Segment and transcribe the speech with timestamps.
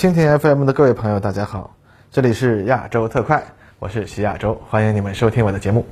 [0.00, 1.76] 蜻蜓 FM 的各位朋友，大家好，
[2.10, 3.44] 这里是亚洲特快，
[3.78, 5.84] 我是徐亚洲，欢迎你们收听我的节目。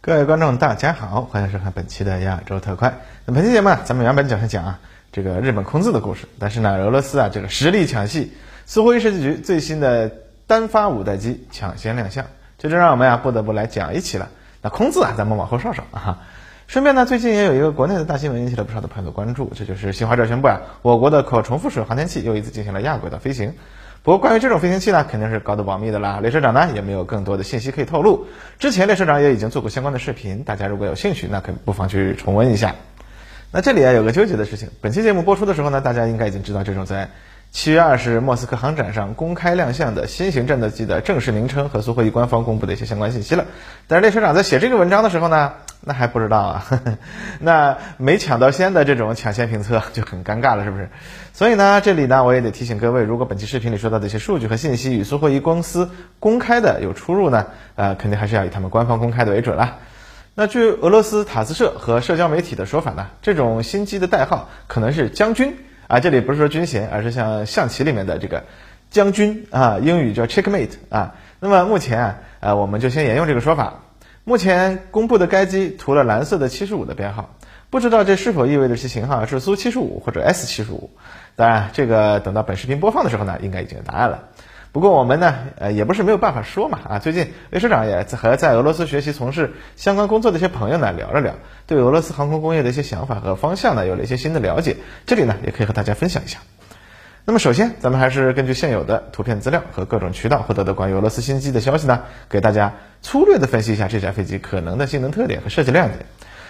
[0.00, 2.94] 各位观众，大家好，欢迎收看本期的亚洲特快。
[3.24, 4.78] 那本期节目啊，咱们原本讲是讲啊
[5.10, 8.30] 这个日本空自的故事，但是呢，俄罗斯啊这个实力抢戏，
[8.66, 10.08] 苏霍伊设计局最新的
[10.46, 12.24] 单发五代机抢先亮相，
[12.58, 14.28] 这就让我们啊不得不来讲一期了。
[14.62, 16.18] 那空字啊，咱们往后稍稍啊。
[16.66, 23.54] 顺便呢，最近也有一个国内的大新闻引起了不少的朋友的关注，这就是新华社宣布啊，我国的可重复使用航天器又一次进行了亚轨道飞行。
[24.02, 26.18] 不过，关于这种飞行器呢，肯定是高度保密的啦。
[26.20, 28.26] 列车长呢也没有更多的信息可以透露。
[28.58, 32.74] 之前列车长也已经做过相关的视频，大家如果有兴趣，那可不妨去重温一下。
[33.52, 37.08] 那这里啊有个纠结的事情，本期节目播出的时候呢，大家应该已经知道这种在
[37.56, 43.46] 七月二十莫斯科航展上公开亮相的新型战斗机的正式名称和苏霍伊官方公布的一些相关信息了。
[43.88, 46.66] 但是列车长在写这个文章的时候呢， 那还不知道啊，
[47.40, 50.90] 那没抢到先的这种抢先评测就很尴尬了，是不是？
[51.32, 55.88] 所以呢，这里呢我也得提醒各位，如果本期视频里说到的一些数据和信息与苏霍伊公司
[56.20, 59.78] 公开的有出入呢，呃，肯定还是要以他们官方公开的为准啦。
[60.34, 65.56] 那据俄罗斯塔斯社和社交媒体的说法呢，这种新机的代号可能是将军
[65.88, 68.44] 啊，这里不是说军衔，而是像象棋里面的这个
[68.90, 71.14] 将军啊，英语叫 checkmate 啊。
[71.38, 73.82] 那么目前啊，呃，我们就先沿用这个说法。
[74.24, 77.36] 目前公布的该机涂了蓝色的七十五的编号，
[77.70, 80.90] 不知道这是否意味着其型号是苏七十五或者 S 七十五。
[81.36, 84.24] 当然，这个等到本视频播放的时候呢，应该已经有答案了。
[84.72, 86.98] 不过我们呢，呃，也不是没有办法说嘛啊。
[86.98, 91.34] 最近雷社长也和在俄罗斯学习从事相关工作的一些朋友呢聊了聊，
[91.66, 94.76] 对俄罗斯航空工业的一些想法和方向呢有了一些新的了解。
[95.06, 96.40] 这里呢也可以和大家分享一下。
[97.24, 106.06] 那么首先，咱们还是根据现有的图片资料和各种渠道获得的关于俄罗斯新机的消息呢，给大家粗略的分析一下这架飞机可能的性能特点和设计亮点。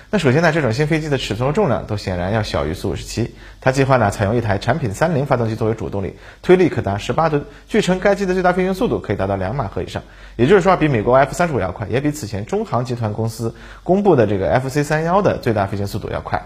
[0.08, 3.34] 那首先呢，这种新飞机的尺寸和重量都显然要小于苏五十七。
[3.60, 7.44] 它计划呢采用一台产品三零发动机作为主动力，推力可达十八吨。
[7.68, 10.04] 据称，该机的最大飞行速度可以达到两马赫以上，
[10.36, 13.52] 也就是说比美国 F 三十五要快，也比此前中航集团公司
[13.82, 16.40] 公布的这个 FC 三幺的最大飞行速度要快。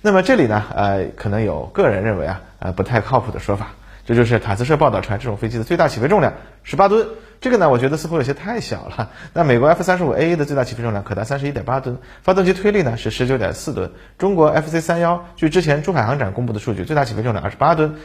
[0.00, 3.72] 那么这里呢，呃，可能有个人认为啊，呃，不太靠谱的说法。
[4.06, 7.06] 这就是塔斯社报道出来，这种飞机的最大起飞重量十八吨。
[7.40, 9.10] 这个呢，我觉得似乎有些太小了。
[9.34, 13.90] 那美国 F 三十五 A A 的最大起飞重量可达三十一点八吨，发动机推力呢是十九点四吨。
[14.16, 17.96] 中国 F C 三幺，据之前珠海航展公布的数据，最大起飞重量二十八吨，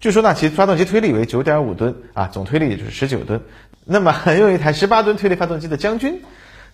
[0.00, 3.42] 据说呢其发动机推力为九点五吨啊，总推力也就是十九吨。
[3.84, 6.22] 那么用一台十八吨推力发动机的将军，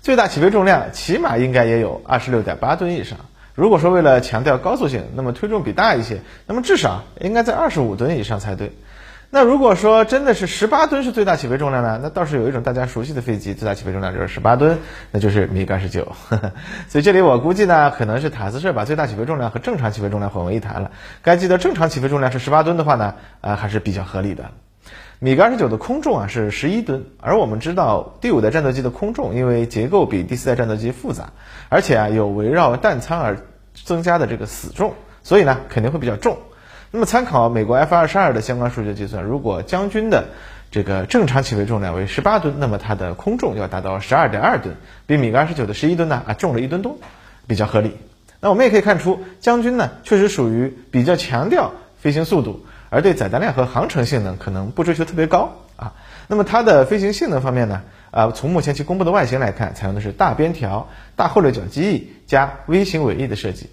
[0.00, 3.18] 最大起飞重量起码应该也有二十六点八吨以上。
[3.56, 8.70] 如果说为了强调高速性，那么推重比大一些，那么至少应该在二十五吨以上才对。
[9.28, 11.98] 那如果说真的是十八吨是最大起飞重量呢？
[12.00, 14.78] 那倒是有一种大家熟悉的飞机，最大起飞重量就是十八吨，
[15.10, 16.12] 那就是米格二十九。
[16.86, 20.92] 所以这里我估计呢，可能是塔斯社把最大起飞重量和正常起飞重量混为一谈了。
[21.22, 24.50] 该机的正常起飞重量是十八吨的话呢，呃，还是比较合理的。
[25.19, 31.31] 米格二十九的空重啊是十一吨，而我们知道第五代战斗机的空重因为结构比第四代战斗机复杂，
[31.71, 33.38] 而且啊有围绕弹舱而
[33.72, 36.37] 增加的这个死重，所以呢肯定会比较重。
[36.91, 40.27] 那么参考美国 F 二十二的相关数据计算，如果将军的
[40.71, 46.98] 这个正常起飞重量为十八吨，那么它的空重要达到十二点二吨，比米格二十九的十一吨呢啊重了一吨多，
[47.47, 47.97] 比较合理。
[48.41, 52.66] 那我们也可以看出，将军呢确实属于比较强调飞行速度。
[52.91, 55.94] 而对载弹量和航程性能可能不追求特别高啊。
[56.28, 57.82] 那么它的飞行性能方面呢？
[58.10, 63.69] 啊，从目前其公布的外形来看，采用的是大边条、大后掠角机翼加 V 型尾翼的设计。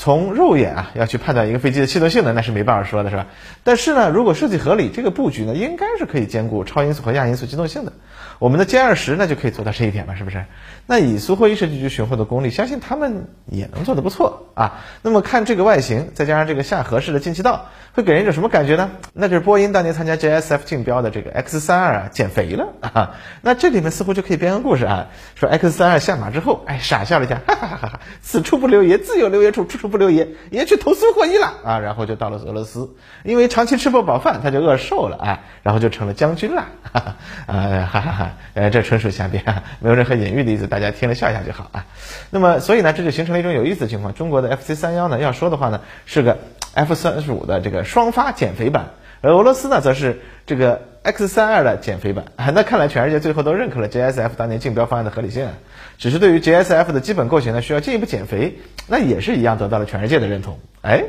[0.00, 3.26] 从肉眼啊要去判断一个飞机的气动性能，那是没办法说的，是吧？
[3.64, 7.92] 但是呢，如果设计合理，这个布局呢应该是可以兼顾超音速和亚音速机动性的。
[8.38, 10.46] 我们的歼二十那就可以做到这一点嘛，是不是？
[10.86, 14.80] 那以苏霍伊设计局雄厚的功力，相信他们也能做得不错啊。
[15.02, 18.92] 那么看这个外形，再加上这个下合式的进气道，会给人一种什么感觉呢？
[19.12, 23.16] 那就是波音当年参加 JSF 竞标的这个 X 三二啊减肥了啊。
[23.42, 31.78] 那这里面似乎就可以编个故事啊，说 X 三二下马之后，哎傻笑了一下，哈哈哈哈哈，此处不留爷，自有留爷处，处处不留爷，爷去投苏霍伊了啊。
[31.80, 32.88] 然后就到了俄罗斯，
[33.24, 37.16] 因为长期吃不饱饭，他就饿瘦了啊，然后就成了将军了，哈哈，
[37.46, 38.30] 啊哈哈哈。
[38.54, 39.44] 呃，这纯属瞎编，
[39.80, 41.84] 没有任何隐喻的意思，大家听了笑一下就好啊。
[42.30, 46.38] 那么，所以呢，这就形成了一种有意思的情况：中国的 FC 三幺呢，要说的话呢，是个
[46.72, 48.90] F 三十五的这个双发减肥版，
[49.20, 52.26] 而俄罗斯呢，则是这个 X 三二的减肥版。
[52.54, 55.52] 那看来全世界最后都认可了 JSF 当年竞标方案的合理性啊，
[55.98, 60.58] 只是对于 JSF 的基本构型呢，需要进一步减肥，那也是一样得到了全世界的认同。
[60.82, 61.04] 哎。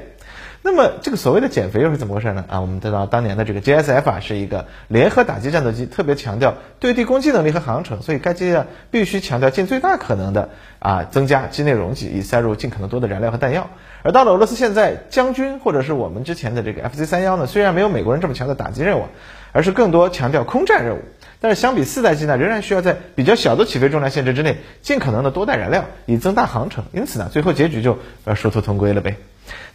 [0.64, 2.46] 那么这个所谓的减肥又是怎么回事呢？
[2.48, 13.70] 啊，我们知道当年的这个 JSF 啊是一个联合打击战斗机，特别强调对地攻击能力和航程，所以该机啊必须强调尽最大可能的啊增加机内容积，以塞入尽可能多的燃料和弹药。
[14.04, 19.06] 而到了俄罗斯现在，将军或者是我们之前的这个 FZ 三幺呢，虽然没有美国人这么强的打击任务，
[19.54, 21.00] 而是更多强调空战任务。
[21.40, 26.84] 但是相比四代机呢，仍然需要在比较小的起飞重量限制之内，尽可能的多带燃料，以增大航程。
[26.92, 29.16] 因此呢，最后结局就呃殊途同归了呗。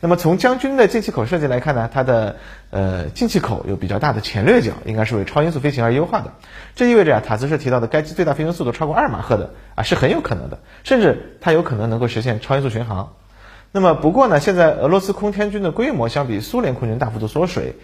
[0.00, 2.36] 那么从将军的进气口设计来看呢，它的
[2.70, 6.32] 呃进气口有比较大的前掠角，应该是为超音速飞行而优化的。
[6.74, 13.14] 这意味着啊，塔兹社提到的该机最大飞行速度超过二马赫的啊是很有可能的，甚至它有可能能够实现超音速巡航。
[13.72, 17.74] 那么不过呢，现在俄罗斯空天军的规模相比苏联空军大幅度缩水，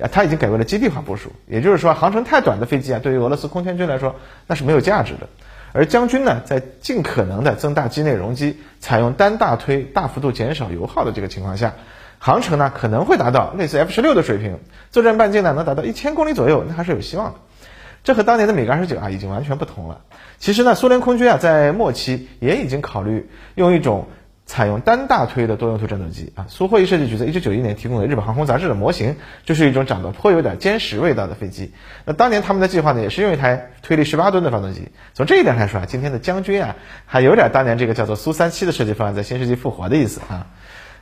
[0.00, 4.16] 啊，它已经改为了基地化部署，也就是说航程太短的飞机啊，对于俄罗斯空天军来说
[4.46, 5.28] 那是没有价值的。
[5.72, 11.74] 而将军呢，在尽可能的增大机内容积，采用单大推，大幅度减少油耗的这个情况下，
[12.18, 14.58] 航程呢可能会达到类似 F 十六的水平，
[14.90, 17.38] 作战半径呢能达到一千公里左右，那还是有希望的。
[18.04, 20.00] 这和当年的米格二十九啊已经完全不同了。
[20.38, 24.08] 其实呢，苏联空军啊在末期也已经考虑用一种。
[24.52, 29.16] 采用单大推的多用途战斗机啊，苏霍伊设计局在一九九一年提供的日本航空杂志的模型，
[29.46, 31.72] 就是一种长得颇有点歼十味道的飞机。
[32.04, 34.88] 那当年他们的计划呢，也是用一台推力十八吨的发动机。
[35.14, 36.76] 从这一点来说啊，今天的将军啊，
[37.06, 40.48] 还有点当年这个叫做苏三七的设计方案在新世纪复活的意思啊。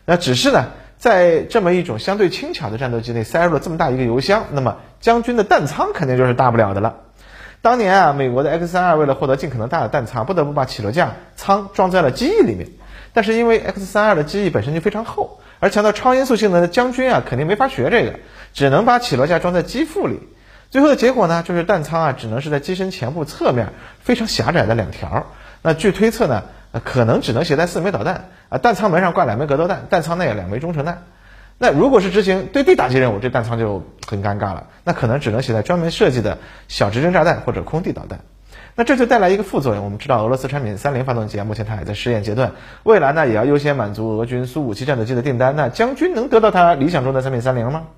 [0.04, 7.00] 那只是呢，在这么一种相对轻巧的战斗机内塞入了这么大一个油箱，那么将军的弹仓肯定就是大不了的了。
[7.62, 12.68] 当年啊，美国的 X 三二为了获得尽可能大的弹仓，不得不把起落架舱装在了机翼里面。
[13.12, 18.20] 但是因为 X 三二的机翼本身就非常厚，而强调超音速性能的将军啊，肯定没法学这个，
[18.54, 20.20] 只能把起落架装在机腹里。
[20.70, 25.26] 最后的结果呢，就是弹仓啊，只能是在机身前部侧面非常狭窄的两条。
[25.60, 26.44] 那据推测呢，
[26.84, 31.02] 可能只能携带四枚导弹啊，弹仓门上挂两枚格斗弹，弹仓内有两枚中程弹。
[31.62, 38.20] 那如果是执行对地打击任务，这弹仓就很尴尬了，那可能只能携带专门设计的小直升炸弹或者空地导弹。
[38.76, 39.84] 那这就带来一个副作用。
[39.84, 42.52] 我们知道俄罗斯产品三菱发动机啊，目前它还在试验阶段，
[42.82, 45.54] 未来呢也要优先满足俄军苏五七战斗机的订单。
[45.54, 47.88] 那将军能得到它理想中的产品三菱吗？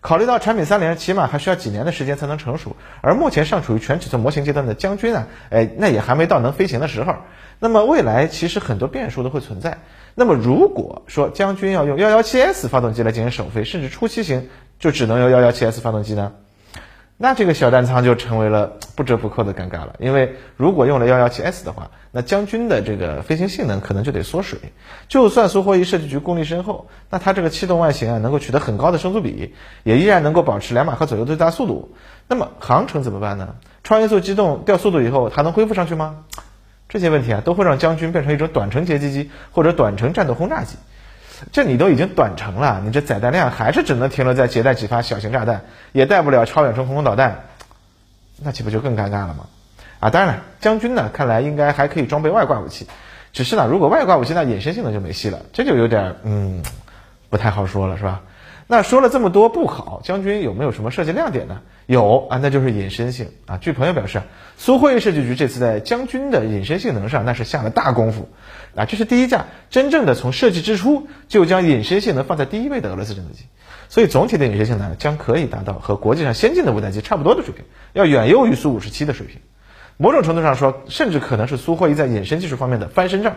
[0.00, 7.16] 考虑到产品三零起码还需要几年的时间才能成熟，而目前尚处于全尺寸模型阶段的将军啊，哎，那也还没到能飞行的时候。
[7.58, 9.78] 那么未来其实很多变数都会存在。
[10.14, 14.48] 那么如果说将军要用幺幺七 S 发动机来进行首飞，甚至初期型
[14.78, 16.32] 就只能用幺幺七 S 发动机呢？
[17.20, 24.58] 那这个小弹仓就成为了 不折不扣的尴尬了，因为如果用了幺幺七 S 的话，那将军的这个飞行性能可能就得缩水。
[25.08, 31.92] 就算苏霍伊设计局功力深厚，那它这个气动外形啊能够取得很高的升速比，也依然能够保持两马赫左右的最大速度。
[32.28, 33.56] 那么航程怎么办呢？
[33.82, 36.24] 超音速机动掉速度以后，它能恢复上去吗？
[36.88, 40.76] 这些问题啊都会让将军变成一种短程截击机或者短程战斗轰炸机。
[41.52, 45.62] 这你都已经短程了，你这载弹量还是只能停留在携带几发小型炸弹，
[45.92, 47.44] 也带不了超远程空空导弹，
[48.42, 49.46] 那岂不就更尴尬了吗？
[50.00, 52.86] 啊，当然了，将军呢，看来应该还可以装备外挂武器，
[53.32, 56.62] 只是呢，如果外挂武器那隐身性能就没戏了，这就有点嗯，
[57.30, 58.20] 不太好说了，是吧？
[58.70, 61.62] 那说了这么多不好，将军有没有什么设计亮点呢？
[61.86, 63.56] 有啊，那就是隐身性啊。
[63.56, 64.20] 据朋友表示，
[64.58, 68.28] 苏霍伊设计局这次在将军的隐身性能上那是下了大功夫
[68.76, 68.84] 啊。
[68.84, 73.44] 这是第一架真正的从设计之初就将隐身性能放在第一位的俄罗斯战斗机，
[73.88, 79.40] 所以总体的隐身性能将可以达到和国际上先进的五代机差不多的水平，要远优于苏五十七的水平。
[79.96, 83.36] 某种程度上说，甚至可能是苏霍伊在隐身技术方面的翻身仗。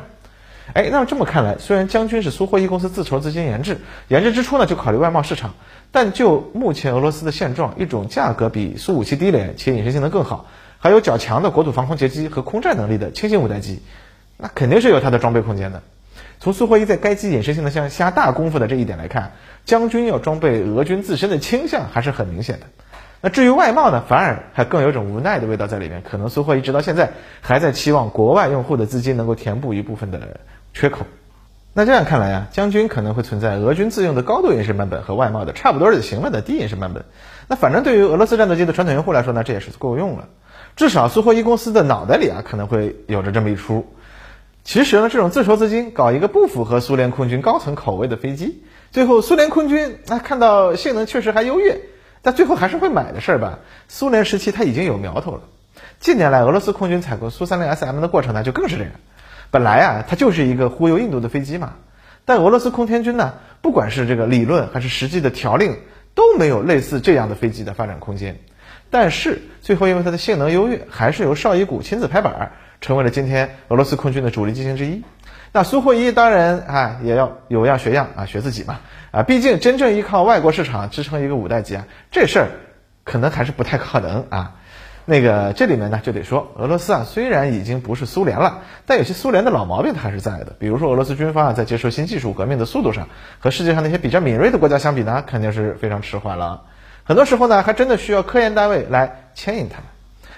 [0.73, 3.77] 哎，那么这么看来，虽然将军是苏霍伊公司自筹资金研制，
[4.07, 5.53] 研制之初呢就考虑外贸市场，
[5.91, 13.81] 但就目前俄罗斯的现状，一种价格比苏五七低廉且隐身性能更好，还有较强的国土防空截击和空战能力的轻型五代机，
[14.37, 15.81] 那肯定是有它的装备空间的。
[16.39, 19.33] 从苏霍伊在该机隐身性能上下大功夫的这一点来看，
[19.65, 22.67] 将军要装备俄军自身的倾向还是很明显的。
[23.23, 26.01] 那至于外贸呢，反而还更有种无奈的味道在里面。
[26.01, 30.39] 可能苏霍伊直到现在还在期望国外用户的资金能够填补一部分的。
[30.73, 31.05] 缺口，
[31.73, 37.05] 那这样看来啊，将军可能会存在俄军自用的高度隐身版本和外贸的差不多就行了的低隐身版本。
[37.47, 40.29] 那反正对于俄罗斯战斗机的传统用户来说呢，这也是够用了。
[40.75, 43.85] 至少苏霍伊公司的脑袋里啊，可能会有着这么一出。
[44.63, 51.81] 其实呢，这种自筹资金搞一个不符合苏联空军高层口味的飞机，最后苏联空军那看到性能确实还优越，
[52.21, 53.59] 但最后还是会买的事儿吧。
[53.87, 55.41] 苏联时期它已经有苗头了，
[55.99, 58.91] 近年来俄罗斯空军采购苏三零 SM 的过程呢，就更是这样。
[59.51, 61.73] 本来啊，它就是一个忽悠印度的飞机嘛。
[62.23, 65.77] 但俄罗斯空天军呢，不管是这个理论还是实际的条令，
[66.15, 68.39] 都没有类似这样的飞机的发展空间。
[68.89, 75.03] 但是最后因为它的性能优越，还是由绍伊古亲自拍板，成为了今天俄罗斯空军的主力机型之一。
[75.51, 78.79] 那苏霍伊当然啊也要有样学样啊，学自己嘛
[79.11, 82.47] 啊，毕竟真正依靠外国市场支撑一个五代机啊，这事儿
[83.03, 84.55] 可能还是不太可能啊。
[85.05, 90.55] 那个这里面呢就得说，俄罗斯啊虽然已经不是苏联了，但有些苏联的老毛病它还是在的。
[90.59, 93.07] 比如说俄罗斯军方啊在接受新技术革命的速度上，
[93.39, 96.61] 和世界上那些比较敏锐的国家相比呢，肯定是非常迟缓了。
[97.03, 99.85] 很多时候呢，还真的需要科研单位来牵引他们。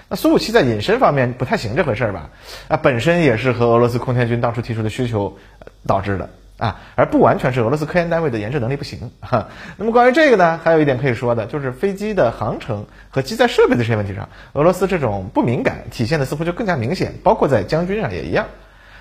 [0.08, 2.30] 那苏五七在隐身方面不太行这回事儿吧？
[2.68, 5.36] 啊，本身也是和俄罗斯空天军当初提出的需求
[5.86, 9.10] 导致的啊，而不完全是俄罗斯科研单位的研制能力不行。
[9.20, 18.46] 哈，那么关于这个呢，还有一点可以说的，就是飞机的航程和机载设备的这些问题上，俄罗斯这种不敏感体现的似乎就更加明显，包括在将军上也一样。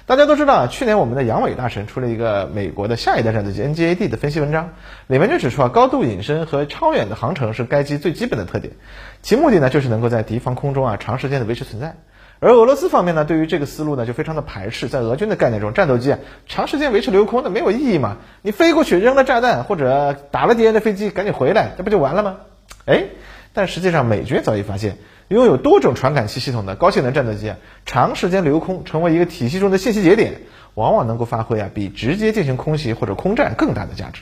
[0.05, 4.71] 大家都知道啊，去年我们的杨伟大神出了一个美国的下一代战斗机 NGAD 的分析文章，
[5.07, 8.73] 里面就指出啊，高度隐身和超远的航程是该机最基本的特点，
[9.21, 11.95] 其目的呢就是能够在敌方空中啊长时间的维持存在。
[12.43, 22.37] 而俄罗斯方面呢，对于这个思路呢就非常的排斥，在俄军的概念中，战斗机啊长时间维持留空那没有意义嘛，你飞过去扔了炸弹或者打了敌人的飞机，赶紧回来，那不就完了吗？
[22.85, 23.05] 哎，
[23.53, 24.97] 但实际上美军早已发现。
[25.29, 30.41] 拥有多种传感器系统的高性能战斗机啊，长时间留空成为一个体系中的信息节点，
[30.73, 34.21] 往往能够发挥啊比直接进行空袭或者空战更大的价值。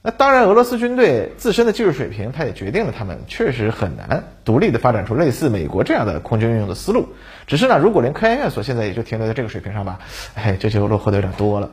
[0.00, 7.08] 那当然，俄罗斯军队自身的技术水平，它也决定了他们确实很难独立的发展出类似美国这样的空军运用的思路。
[7.48, 9.98] 只是呢，如果连科研院所现在也就停留在这个水平上吧，
[10.36, 11.70] 哎，这就落后的有点多了。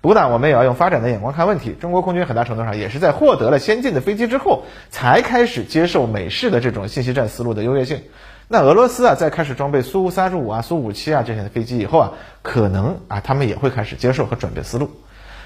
[0.00, 1.76] 不过呢，我们也要用发展的眼光看问题。
[1.80, 8.02] 中国空军很大程度上也是在获得了先进的飞机之后，才开始接受美式的这种信息战思路的优越性。
[8.48, 14.90] 那俄罗斯啊，在开始装备苏三十五啊、苏五七啊这些的飞机以后啊，可能啊，他们也会开始接受和转变思路。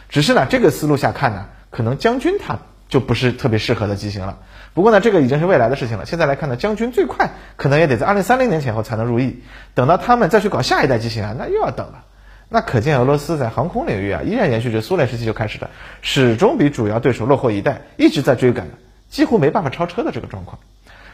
[0.08, 4.38] 只是呢，这个思路下看呢，可能将军他就不是特别适合的机型了。
[4.74, 6.06] 不过呢，这个已经是未来的事情了。
[6.06, 9.42] 现在来看呢，将军最快可能也得在二零三零年前后才能入役。
[9.74, 12.04] 等到他们再去搞下一代机型啊，那又要等了。
[12.48, 15.70] 那可见俄罗斯在航空领域啊，依然延续着苏联时期就开始的，
[16.02, 18.66] 始终比主要对手落后一代，一直在追赶，
[19.08, 20.58] 几乎没办法超车的这个状况。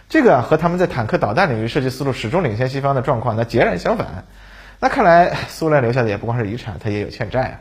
[0.08, 4.24] 这个啊和他们在坦克导弹领域设计思路始终领先西方的状况，那截然相反。
[4.80, 7.54] 那看来苏联留下的也不光是遗产，它也有欠债啊。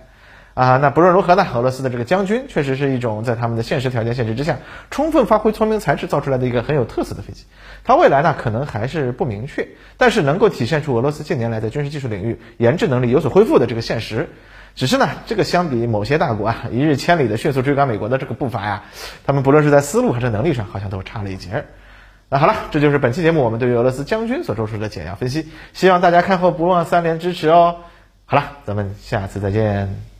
[0.57, 4.57] 啊，那不论如何呢，俄罗斯的这个将军确实是一种在他们的现实条件限制之下，
[4.89, 7.45] 充分发挥聪明才智造出来的一个很有特色的飞机。
[7.83, 14.29] 它未来呢可能还是不明确，但是能够体现出俄罗斯近年来在军事技术领域研制能力有所恢复的这个现实。
[14.73, 18.83] 只是呢，这个相比某些大国啊一日千里的迅速追赶美国的这个步伐呀，
[19.27, 21.65] 他们不论是在思路还是能力上，好像都差了一截儿。
[22.29, 27.75] 那好了，这就是本期节目我们对于俄罗斯将军所做出的简要分析，希望大家看后不忘三连支持哦。
[28.25, 30.16] 好了，咱们下次再见。